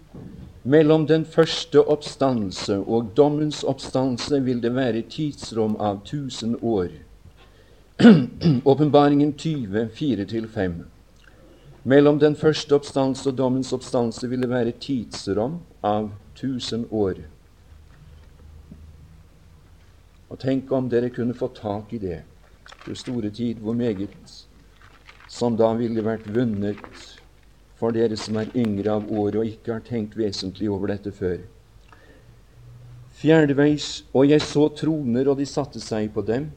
[0.63, 6.89] Mellom den første oppstandelse og dommens oppstandelse vil det være tidsrom av 1000 år.
[8.73, 10.73] Åpenbaringen 20, 4-5.
[11.83, 17.23] Mellom den første oppstandelse og dommens oppstandelse vil det være tidsrom av 1000 år.
[20.29, 22.21] Og tenk om dere kunne få tak i det,
[22.85, 24.45] for store tid, hvor meget
[25.29, 27.18] som da ville vært vunnet
[27.79, 31.39] for dere som er yngre av året og ikke har tenkt vesentlig over dette før.
[33.19, 36.51] Fjerdeveis, og jeg så troner, og de satte seg på dem.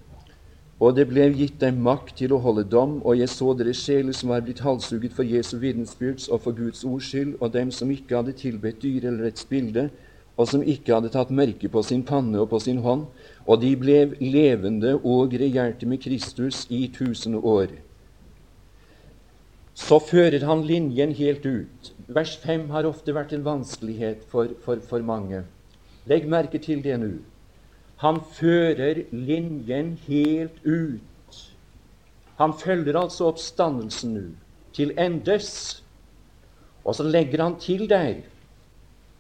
[0.82, 4.18] Og det ble gitt dem makt til å holde dom, og jeg så deres sjeler
[4.18, 7.94] som var blitt halshugget for Jesu vitensbyrds og for Guds ords skyld, og dem som
[7.94, 9.90] ikke hadde tilbedt dyr eller et bilde,
[10.38, 13.06] og som ikke hadde tatt merke på sin panne og på sin hånd,
[13.46, 17.78] og de ble levende og regjerte med Kristus i tusen år
[19.74, 21.92] så fører han linjen helt ut.
[22.08, 25.44] Vers 5 har ofte vært en vanskelighet for, for, for mange.
[26.10, 27.12] Legg merke til det nå.
[28.02, 31.42] Han fører linjen helt ut.
[32.42, 34.26] Han følger altså oppstandelsen nå
[34.76, 35.84] til endes.
[36.84, 38.24] Og så legger han til der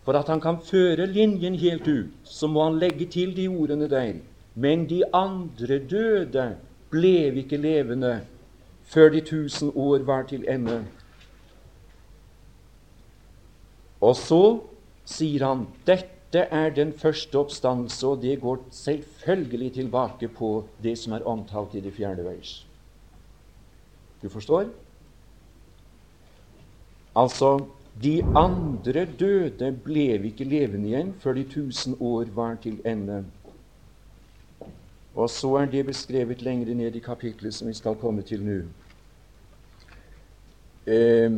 [0.01, 3.85] For at han kan føre linjen helt ut, så må han legge til de ordene
[3.89, 4.15] der.
[4.55, 6.45] Men de andre døde
[6.89, 8.15] ble ikke levende
[8.91, 10.81] før de tusen år var til ende.
[14.01, 14.41] Og så
[15.07, 20.51] sier han dette er den første oppstandelse, og det går selvfølgelig tilbake på
[20.83, 22.61] det som er omtalt i det fjerde vers.
[24.21, 24.69] Du forstår?
[27.15, 27.65] Altså,
[28.03, 33.25] de andre døde ble ikke levende igjen før de tusen år var til ende.
[35.15, 38.61] Og så er det beskrevet lenger ned i kapitlet som vi skal komme til nå.
[40.85, 41.31] Eh,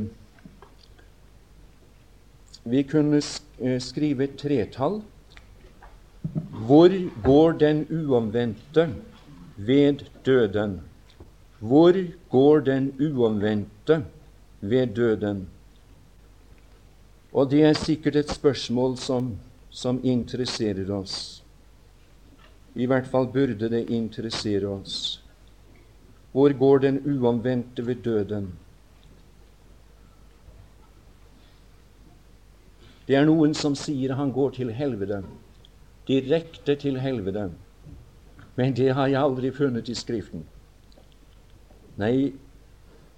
[2.64, 3.22] vi kunne
[3.60, 5.02] eh, skrive et tretall.
[6.68, 8.88] Hvor går den uomvendte
[9.58, 10.82] ved døden?
[11.60, 11.94] Hvor
[12.30, 14.06] går den uomvendte
[14.62, 15.48] ved døden?
[17.34, 19.38] Og det er sikkert et spørsmål som,
[19.70, 21.44] som interesserer oss.
[22.76, 25.24] I hvert fall burde det interessere oss.
[26.32, 28.54] Hvor går den uomvendte ved døden?
[33.08, 35.24] Det er noen som sier han går til helvete,
[36.08, 37.50] direkte til helvete.
[38.56, 40.46] Men det har jeg aldri funnet i Skriften.
[42.00, 42.32] Nei,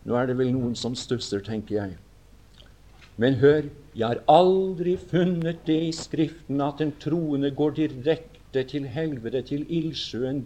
[0.06, 1.98] nå er det vel noen som stusser, tenker jeg.
[3.22, 8.90] Men hør, jeg har aldri funnet det i Skriften at den troende går direkte til
[8.90, 10.46] helvete, til ildsjøen,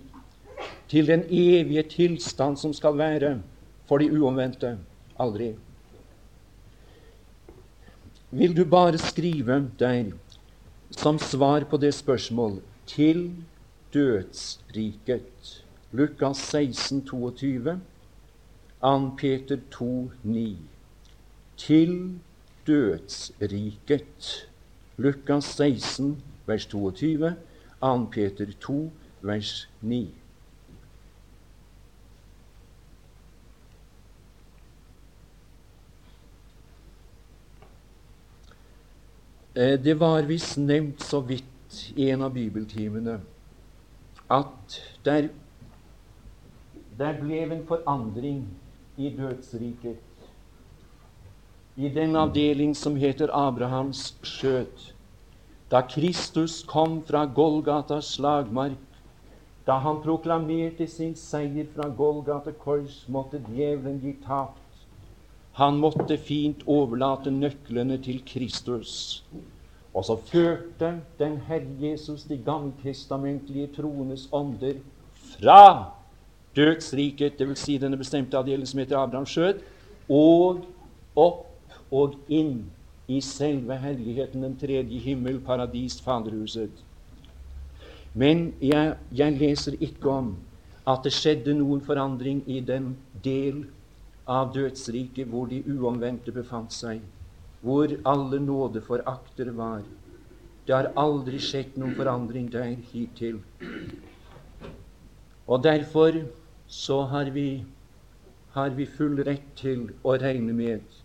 [0.91, 3.37] til den evige tilstand som skal være
[3.87, 4.75] for de uomvendte.
[5.19, 5.53] Aldri
[8.31, 10.11] vil du bare skrive der
[10.91, 13.31] som svar på det spørsmål til
[13.93, 15.65] dødsriket.
[15.91, 17.79] Lukas 16, 22.
[18.81, 19.09] 2.
[19.17, 20.57] Peter 2, 9.
[21.57, 22.19] Til
[22.67, 24.49] dødsriket.
[24.97, 27.35] Lukas 16, vers 22.
[27.81, 28.05] 2.
[28.11, 30.13] Peter 2, vers 9.
[39.48, 43.17] Eh, det var visst nevnt så vidt i en av bibeltimene
[44.29, 45.29] at der,
[46.99, 48.43] der ble en forandring
[48.97, 49.97] i dødsriket.
[51.75, 54.93] I den avdeling som heter Abrahams skjøt.
[55.71, 58.77] Da Kristus kom fra Golgatas slagmark,
[59.65, 64.58] da han proklamerte sin seier fra Golgata kors, måtte djevelen gi tapt.
[65.53, 69.23] Han måtte fint overlate nøklene til Kristus.
[69.93, 74.77] Og så førte den Herre Jesus de gammeltestamentlige troenes ånder
[75.13, 75.91] fra
[76.55, 77.59] dødsriket, dvs.
[77.59, 79.63] Si denne bestemte avdelen som heter Abrahams skjød,
[80.09, 80.61] og
[81.15, 81.45] opp
[81.91, 82.69] og inn
[83.09, 86.85] i selve herligheten, den tredje himmel, paradis, Faderhuset.
[88.13, 90.35] Men jeg, jeg leser ikke om
[90.87, 92.93] at det skjedde noen forandring i den
[93.23, 93.65] del
[94.29, 97.01] av dødsriket hvor de uomvendte befant seg,
[97.65, 99.81] hvor alle nådeforaktere var.
[100.67, 103.39] Det har aldri skjedd noen forandring der hittil.
[105.49, 106.21] Og derfor
[106.69, 107.65] så har vi,
[108.53, 110.99] har vi full rett til å regne med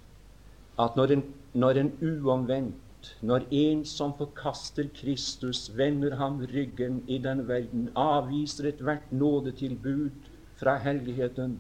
[0.85, 1.23] at når en,
[1.55, 8.69] når en uomvendt, når en som forkaster Kristus, vender ham ryggen i denne verden, avviser
[8.69, 10.29] ethvert nådetilbud
[10.61, 11.59] fra herligheten,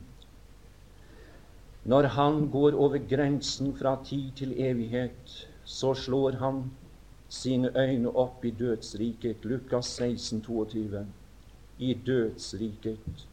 [1.84, 6.70] når han går over grensen fra tid til evighet, så slår han
[7.28, 9.44] sine øyne opp i dødsriket.
[9.44, 11.06] Lukas 16, 22.
[11.78, 13.26] I dødsriket.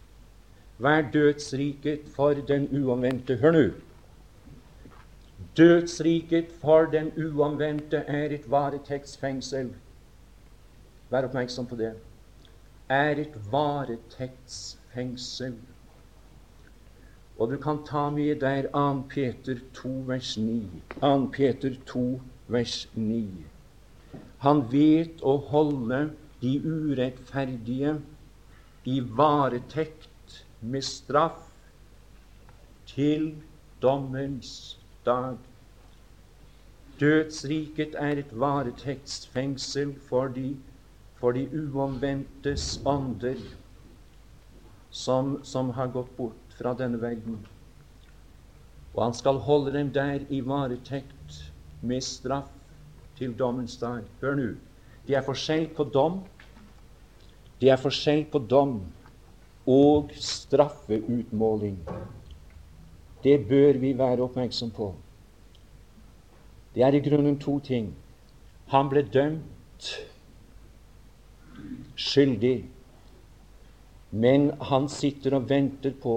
[0.84, 3.38] Er dødsriket for den uomvendte?
[3.38, 3.70] Hør nå!
[5.58, 9.74] Dødsriket for den uomvendte er et varetektsfengsel.
[11.10, 11.94] Vær oppmerksom på det.
[12.90, 15.54] Er et varetektsfengsel.
[17.42, 19.02] Og du kan ta med der 2.
[19.10, 20.66] Peter 2, vers 9.
[21.00, 21.26] 2.
[21.34, 23.30] Peter 2, vers 9.
[24.44, 26.02] Han vet å holde
[26.42, 27.96] de urettferdige
[28.86, 31.48] i varetekt med straff
[32.94, 33.26] til
[33.82, 35.42] dommens dag.
[37.02, 40.54] Dødsriket er et varetektsfengsel for de,
[41.18, 43.42] for de uomvendtes ånder
[44.92, 47.40] som, som har gått bort fra denne verden.
[48.94, 52.52] Og han skal holde dem der i varetekt med straff
[53.18, 54.04] til dommens dag.
[54.22, 54.50] Hør nå.
[55.08, 56.22] Det er forskjell på dom.
[57.62, 58.82] Det er forskjell på dom
[59.70, 61.80] og straffeutmåling.
[63.24, 64.94] Det bør vi være oppmerksom på.
[66.76, 67.92] Det er i grunnen to ting.
[68.72, 69.90] Han ble dømt
[71.96, 72.66] skyldig,
[74.12, 76.16] men han sitter og venter på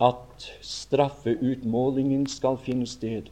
[0.00, 3.30] at straffeutmålingen skal finne sted.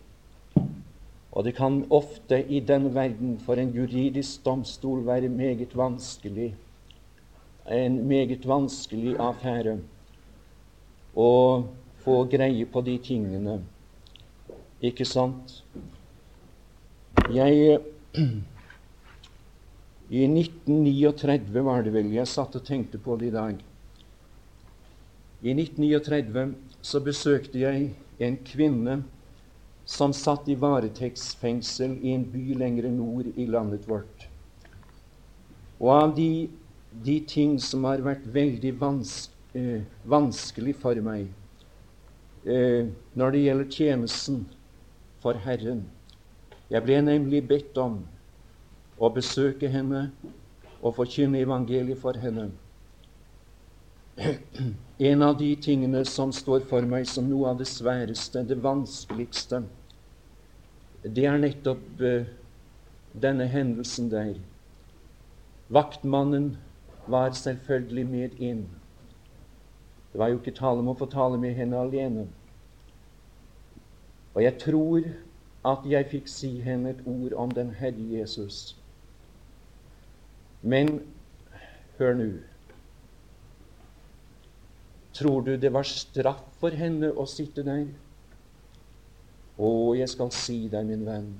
[1.30, 6.54] Og det kan ofte i den verden for en juridisk domstol være meget vanskelig,
[7.70, 9.78] en meget vanskelig affære
[11.16, 11.30] å
[12.04, 13.60] få greie på de tingene.
[14.82, 15.62] Ikke sant?
[17.32, 17.78] Jeg
[20.08, 23.58] I 1939 var det vel jeg satt og tenkte på det i dag.
[25.42, 27.90] I 1939 så besøkte jeg
[28.24, 29.02] en kvinne
[29.86, 34.26] som satt i varetektsfengsel i en by lenger nord i landet vårt.
[35.78, 36.48] Og av de,
[37.04, 39.12] de ting som har vært veldig vans,
[39.52, 41.28] eh, vanskelig for meg
[42.48, 44.44] eh, når det gjelder tjenesten
[45.20, 45.84] for Herren
[46.70, 48.00] Jeg ble nemlig bedt om
[48.98, 50.08] å besøke henne
[50.80, 52.48] og forkynne evangeliet for henne.
[54.98, 59.62] En av de tingene som står for meg som noe av det sværeste, det vanskeligste,
[61.04, 62.24] det er nettopp uh,
[63.12, 64.38] denne hendelsen der.
[65.68, 66.56] Vaktmannen
[67.06, 68.64] var selvfølgelig med inn.
[70.12, 72.26] Det var jo ikke tale om å få tale med henne alene.
[74.32, 75.12] Og jeg tror
[75.66, 78.76] at jeg fikk si henne et ord om den Herre Jesus.
[80.62, 81.02] Men
[81.98, 82.30] hør nå
[85.16, 87.86] Tror du det var straff for henne å sitte der?
[89.56, 91.30] Å, jeg skal si deg, min venn,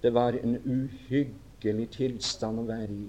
[0.00, 3.08] det var en uhyggelig tilstand å være i.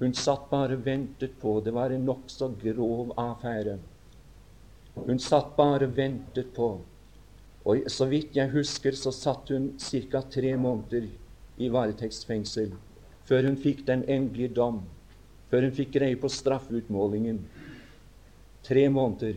[0.00, 3.78] Hun satt bare og ventet på Det var en nokså grov affære.
[4.94, 6.70] Hun satt bare og ventet på
[7.64, 10.22] Og så vidt jeg husker, så satt hun ca.
[10.22, 11.10] tre måneder
[11.58, 12.72] i varetektsfengsel
[13.28, 14.80] før hun fikk den endelige dom,
[15.50, 17.42] før hun fikk greie på straffeutmålingen.
[18.62, 19.34] Tre måneder.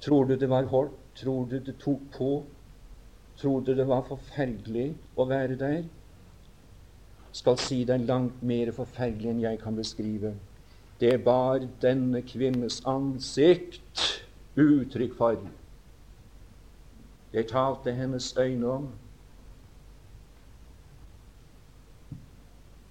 [0.00, 0.94] Tror du det var hårdt?
[1.16, 2.44] Tror du det tok på?
[3.36, 5.84] Tror du det var forferdelig å være der?
[7.32, 10.34] Skal si det langt mer forferdelig enn jeg kan beskrive.
[11.00, 14.22] Det bar denne kvinnes ansikt
[14.56, 15.40] uttrykk for.
[17.32, 18.86] Det talte hennes øyne om.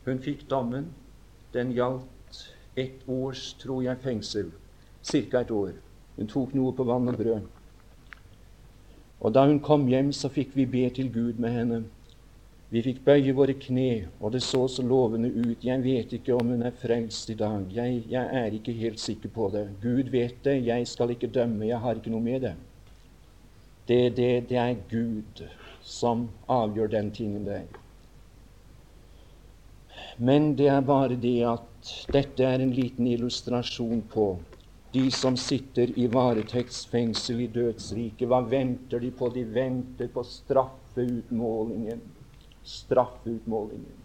[0.05, 0.91] Hun fikk dommen.
[1.53, 2.41] Den gjaldt
[2.77, 4.51] ett års, tror jeg, fengsel.
[5.05, 5.41] Ca.
[5.41, 5.75] et år.
[6.17, 7.41] Hun tok noe på vann og brød.
[9.21, 11.83] Og da hun kom hjem, så fikk vi be til Gud med henne.
[12.73, 15.63] Vi fikk bøye våre kne, og det så så lovende ut.
[15.63, 17.67] Jeg vet ikke om hun er frelst i dag.
[17.73, 19.67] Jeg, jeg, er ikke helt sikker på det.
[19.83, 20.57] Gud vet det.
[20.65, 21.67] Jeg skal ikke dømme.
[21.69, 22.55] Jeg har ikke noe med det.
[23.87, 25.45] Det, det, det er Gud
[25.85, 27.69] som avgjør den tingen der.
[30.17, 34.29] Men det er bare det at dette er en liten illustrasjon på
[34.95, 38.29] de som sitter i varetektsfengsel i dødsriket.
[38.31, 39.27] Hva venter de på?
[39.35, 41.99] De venter på straffeutmålingen.
[42.63, 44.01] Straffeutmålingen.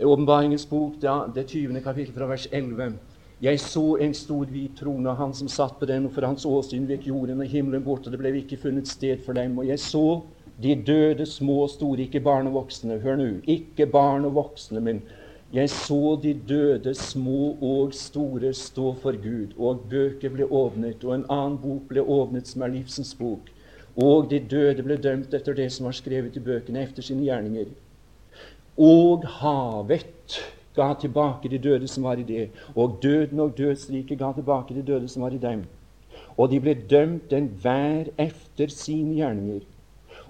[0.00, 0.96] Åpenbaringens bok,
[1.34, 1.80] det 20.
[1.84, 2.96] kapittel fra vers 11.
[3.42, 6.88] Jeg så en stor hvit trone, han som satt på den, og for hans åsyn
[6.88, 9.58] vek jorden og himmelen bort, og det ble ikke funnet sted for dem.
[9.60, 10.06] Og jeg så
[10.62, 12.98] de døde, små og store, ikke barn og voksne.
[13.04, 13.28] Hør nå.
[13.46, 15.04] Ikke barn og voksne, men
[15.52, 19.54] jeg så de døde, små og store, stå for Gud.
[19.56, 23.48] Og bøker ble åpnet, og en annen bok ble åpnet, som er livsens bok.
[23.96, 27.72] Og de døde ble dømt etter det som var skrevet i bøkene, efter sine gjerninger.
[28.76, 30.36] Og havet
[30.76, 32.50] ga tilbake de døde som var i det.
[32.76, 35.64] Og døden og dødsriket ga tilbake de døde som var i dem.
[36.36, 39.64] Og de ble dømt enhver efter sine gjerninger.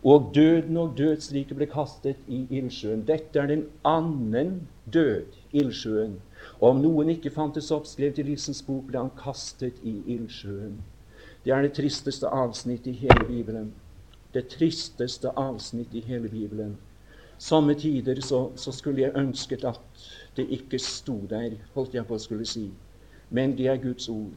[0.05, 3.03] Og døden og dødsriket ble kastet i ildsjøen.
[3.07, 6.21] Dette er den annen død, ildsjøen.
[6.61, 10.79] Om noen ikke fantes oppskrevet i livsens bok, ble han kastet i ildsjøen.
[11.45, 13.73] Det er det tristeste avsnittet i hele Bibelen.
[14.35, 16.77] Det tristeste avsnittet i hele Bibelen.
[17.39, 19.81] Somme tider så, så, skulle jeg ønsket at
[20.37, 22.69] det ikke sto der, holdt jeg på å skulle si.
[23.31, 24.35] Men det er Guds ord.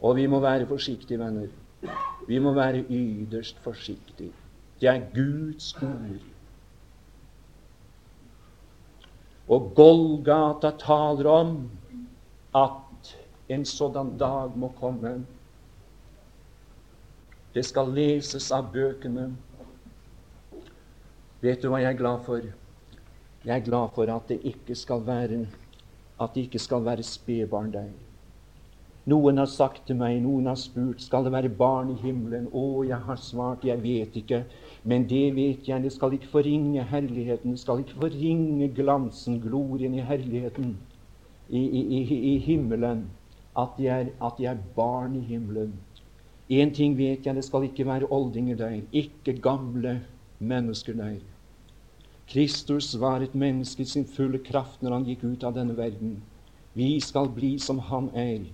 [0.00, 1.48] Og vi må være forsiktige, venner.
[2.28, 4.32] Vi må være yderst forsiktige.
[4.80, 6.26] Det er Guds ord.
[9.48, 11.70] Og Golgata taler om
[12.54, 13.16] at
[13.48, 15.26] en sådan dag må komme.
[17.54, 19.30] Det skal leses av bøkene.
[21.40, 22.44] Vet du hva jeg er glad for?
[23.44, 25.46] Jeg er glad for at det ikke skal være,
[26.20, 27.88] at det ikke skal være spedbarn der.
[29.08, 32.50] Noen har sagt til meg, noen har spurt skal det være barn i himmelen.
[32.52, 34.42] Å, jeg har svart, jeg vet ikke.
[34.84, 39.96] Men det vet jeg, det skal ikke forringe herligheten, det skal ikke forringe glansen, glorien
[39.96, 40.74] i herligheten
[41.48, 43.06] i, i, i, i himmelen,
[43.56, 45.72] at de, er, at de er barn i himmelen.
[46.48, 49.98] Én ting vet jeg, det skal ikke være oldinger der, ikke gamle
[50.38, 51.18] mennesker der.
[52.28, 56.18] Kristus var et menneske i sin fulle kraft når han gikk ut av denne verden.
[56.76, 58.44] Vi skal bli som han er.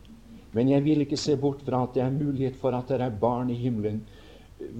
[0.55, 3.17] Men jeg vil ikke se bort fra at det er mulighet for at det er
[3.21, 4.05] barn i himmelen.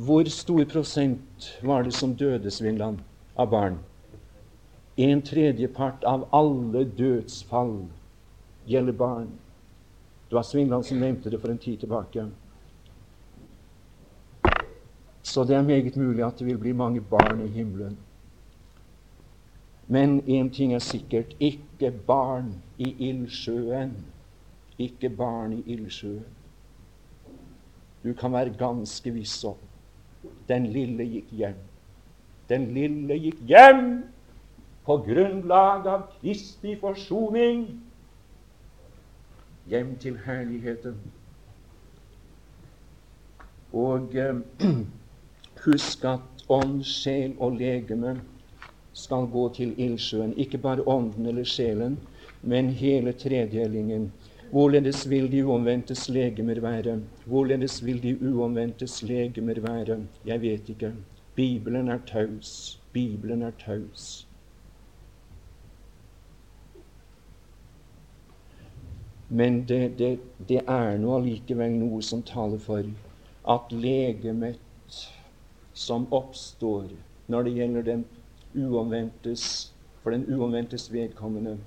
[0.07, 3.01] Hvor stor prosent var det som døde, Svindland,
[3.37, 3.81] av barn?
[4.97, 7.81] En tredjepart av alle dødsfall
[8.71, 9.29] gjelder barn.
[10.31, 12.29] Det var Svindland som nevnte det for en tid tilbake.
[15.23, 17.97] Så det er meget mulig at det vil bli mange barn i himmelen.
[19.87, 23.97] Men én ting er sikkert ikke barn i ildsjøen
[24.79, 26.25] ikke barn i ildsjøen.
[28.05, 29.61] Du kan være ganske viss om
[30.49, 31.61] den lille gikk hjem.
[32.49, 33.87] Den lille gikk hjem
[34.85, 37.65] på grunnlag av Kristi forsoning.
[39.73, 40.99] Hjem til herligheten.
[43.73, 44.43] Og eh,
[45.65, 48.19] husk at ånd, sjel og legeme
[48.95, 50.37] skal gå til ildsjøen.
[50.37, 51.97] Ikke bare ånden eller sjelen,
[52.43, 54.11] men hele tredelingen
[54.55, 57.01] Hvorledes vil de uomvendtes legemer være?
[57.27, 59.97] Hvorledes vil de uomvendtes legemer være?
[60.27, 60.93] Jeg vet ikke.
[61.35, 62.81] Bibelen er taus.
[62.93, 64.29] Bibelen er taus.
[69.29, 72.87] Men det, det, det er nå allikevel noe som taler for
[73.59, 75.03] at legemet
[75.75, 76.93] som oppstår
[77.27, 78.07] når det gjelder den
[78.55, 79.73] uomvendtes
[80.05, 81.59] for den uomvendtes vedkommende.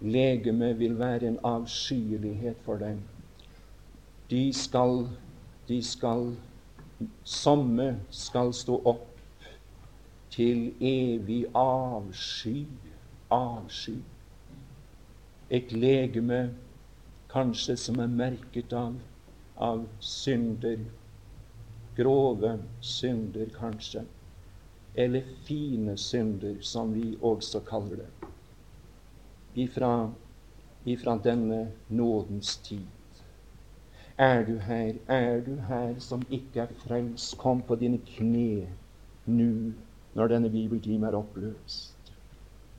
[0.00, 3.00] Legemet vil være en avskyelighet for dem.
[4.30, 5.08] De skal,
[5.68, 6.36] de skal
[7.24, 9.42] Somme skal stå opp
[10.32, 12.64] til evig avsky,
[13.30, 13.98] avsky.
[15.50, 16.38] Et legeme
[17.32, 18.96] kanskje som er merket av,
[19.56, 20.80] av synder,
[21.96, 24.06] grove synder kanskje,
[24.94, 28.30] eller fine synder, som vi også kaller det,
[29.56, 30.10] ifra,
[30.84, 32.86] ifra denne nådens tid.
[34.18, 38.68] Er du her, er du her som ikke er frelst, kom på dine kne
[39.26, 39.50] nå
[40.16, 42.12] når denne bibeltime er oppløst.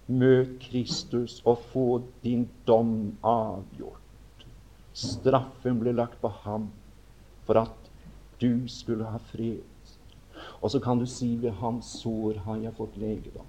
[0.07, 4.45] Møt Kristus og få din dom avgjort.
[4.93, 6.71] Straffen ble lagt på ham
[7.45, 7.91] for at
[8.41, 9.61] du skulle ha fred.
[10.61, 13.45] Og så kan du si ved hans sår har jeg fått legedom.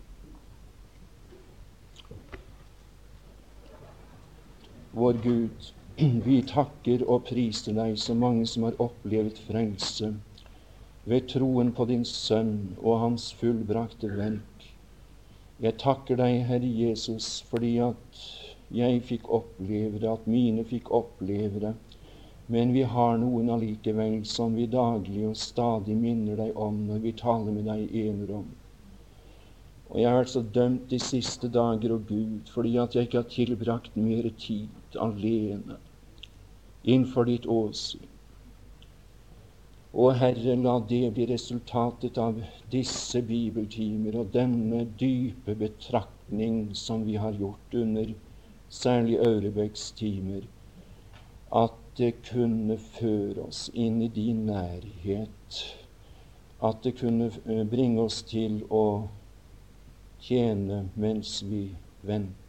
[4.92, 5.72] Vår Gud,
[6.24, 10.14] vi takker og priser deg, så mange som har opplevd frelse
[11.08, 14.64] ved troen på din Sønn og Hans fullbrakte verk.
[15.60, 18.22] Jeg takker deg, Herre Jesus, fordi at
[18.72, 21.74] jeg fikk oppleve det, at mine fikk oppleve det.
[22.48, 27.12] Men vi har noen allikevel som vi daglig og stadig minner deg om når vi
[27.16, 28.48] taler med deg i enerom.
[29.88, 33.30] Og jeg er altså dømt de siste dager, og Gud, fordi at jeg ikke har
[33.32, 35.78] tilbrakt mer tid alene
[36.84, 38.04] innenfor ditt åsyn.
[39.92, 42.36] Og Herre, la det bli resultatet av
[42.70, 48.12] disse bibeltimer og denne dype betraktning som vi har gjort under
[48.68, 50.44] særlig Aurebøks timer,
[51.56, 55.62] at det kunne føre oss inn i din nærhet,
[56.62, 59.08] at det kunne eh, bringe oss til å
[60.20, 62.47] tjene mens vi venter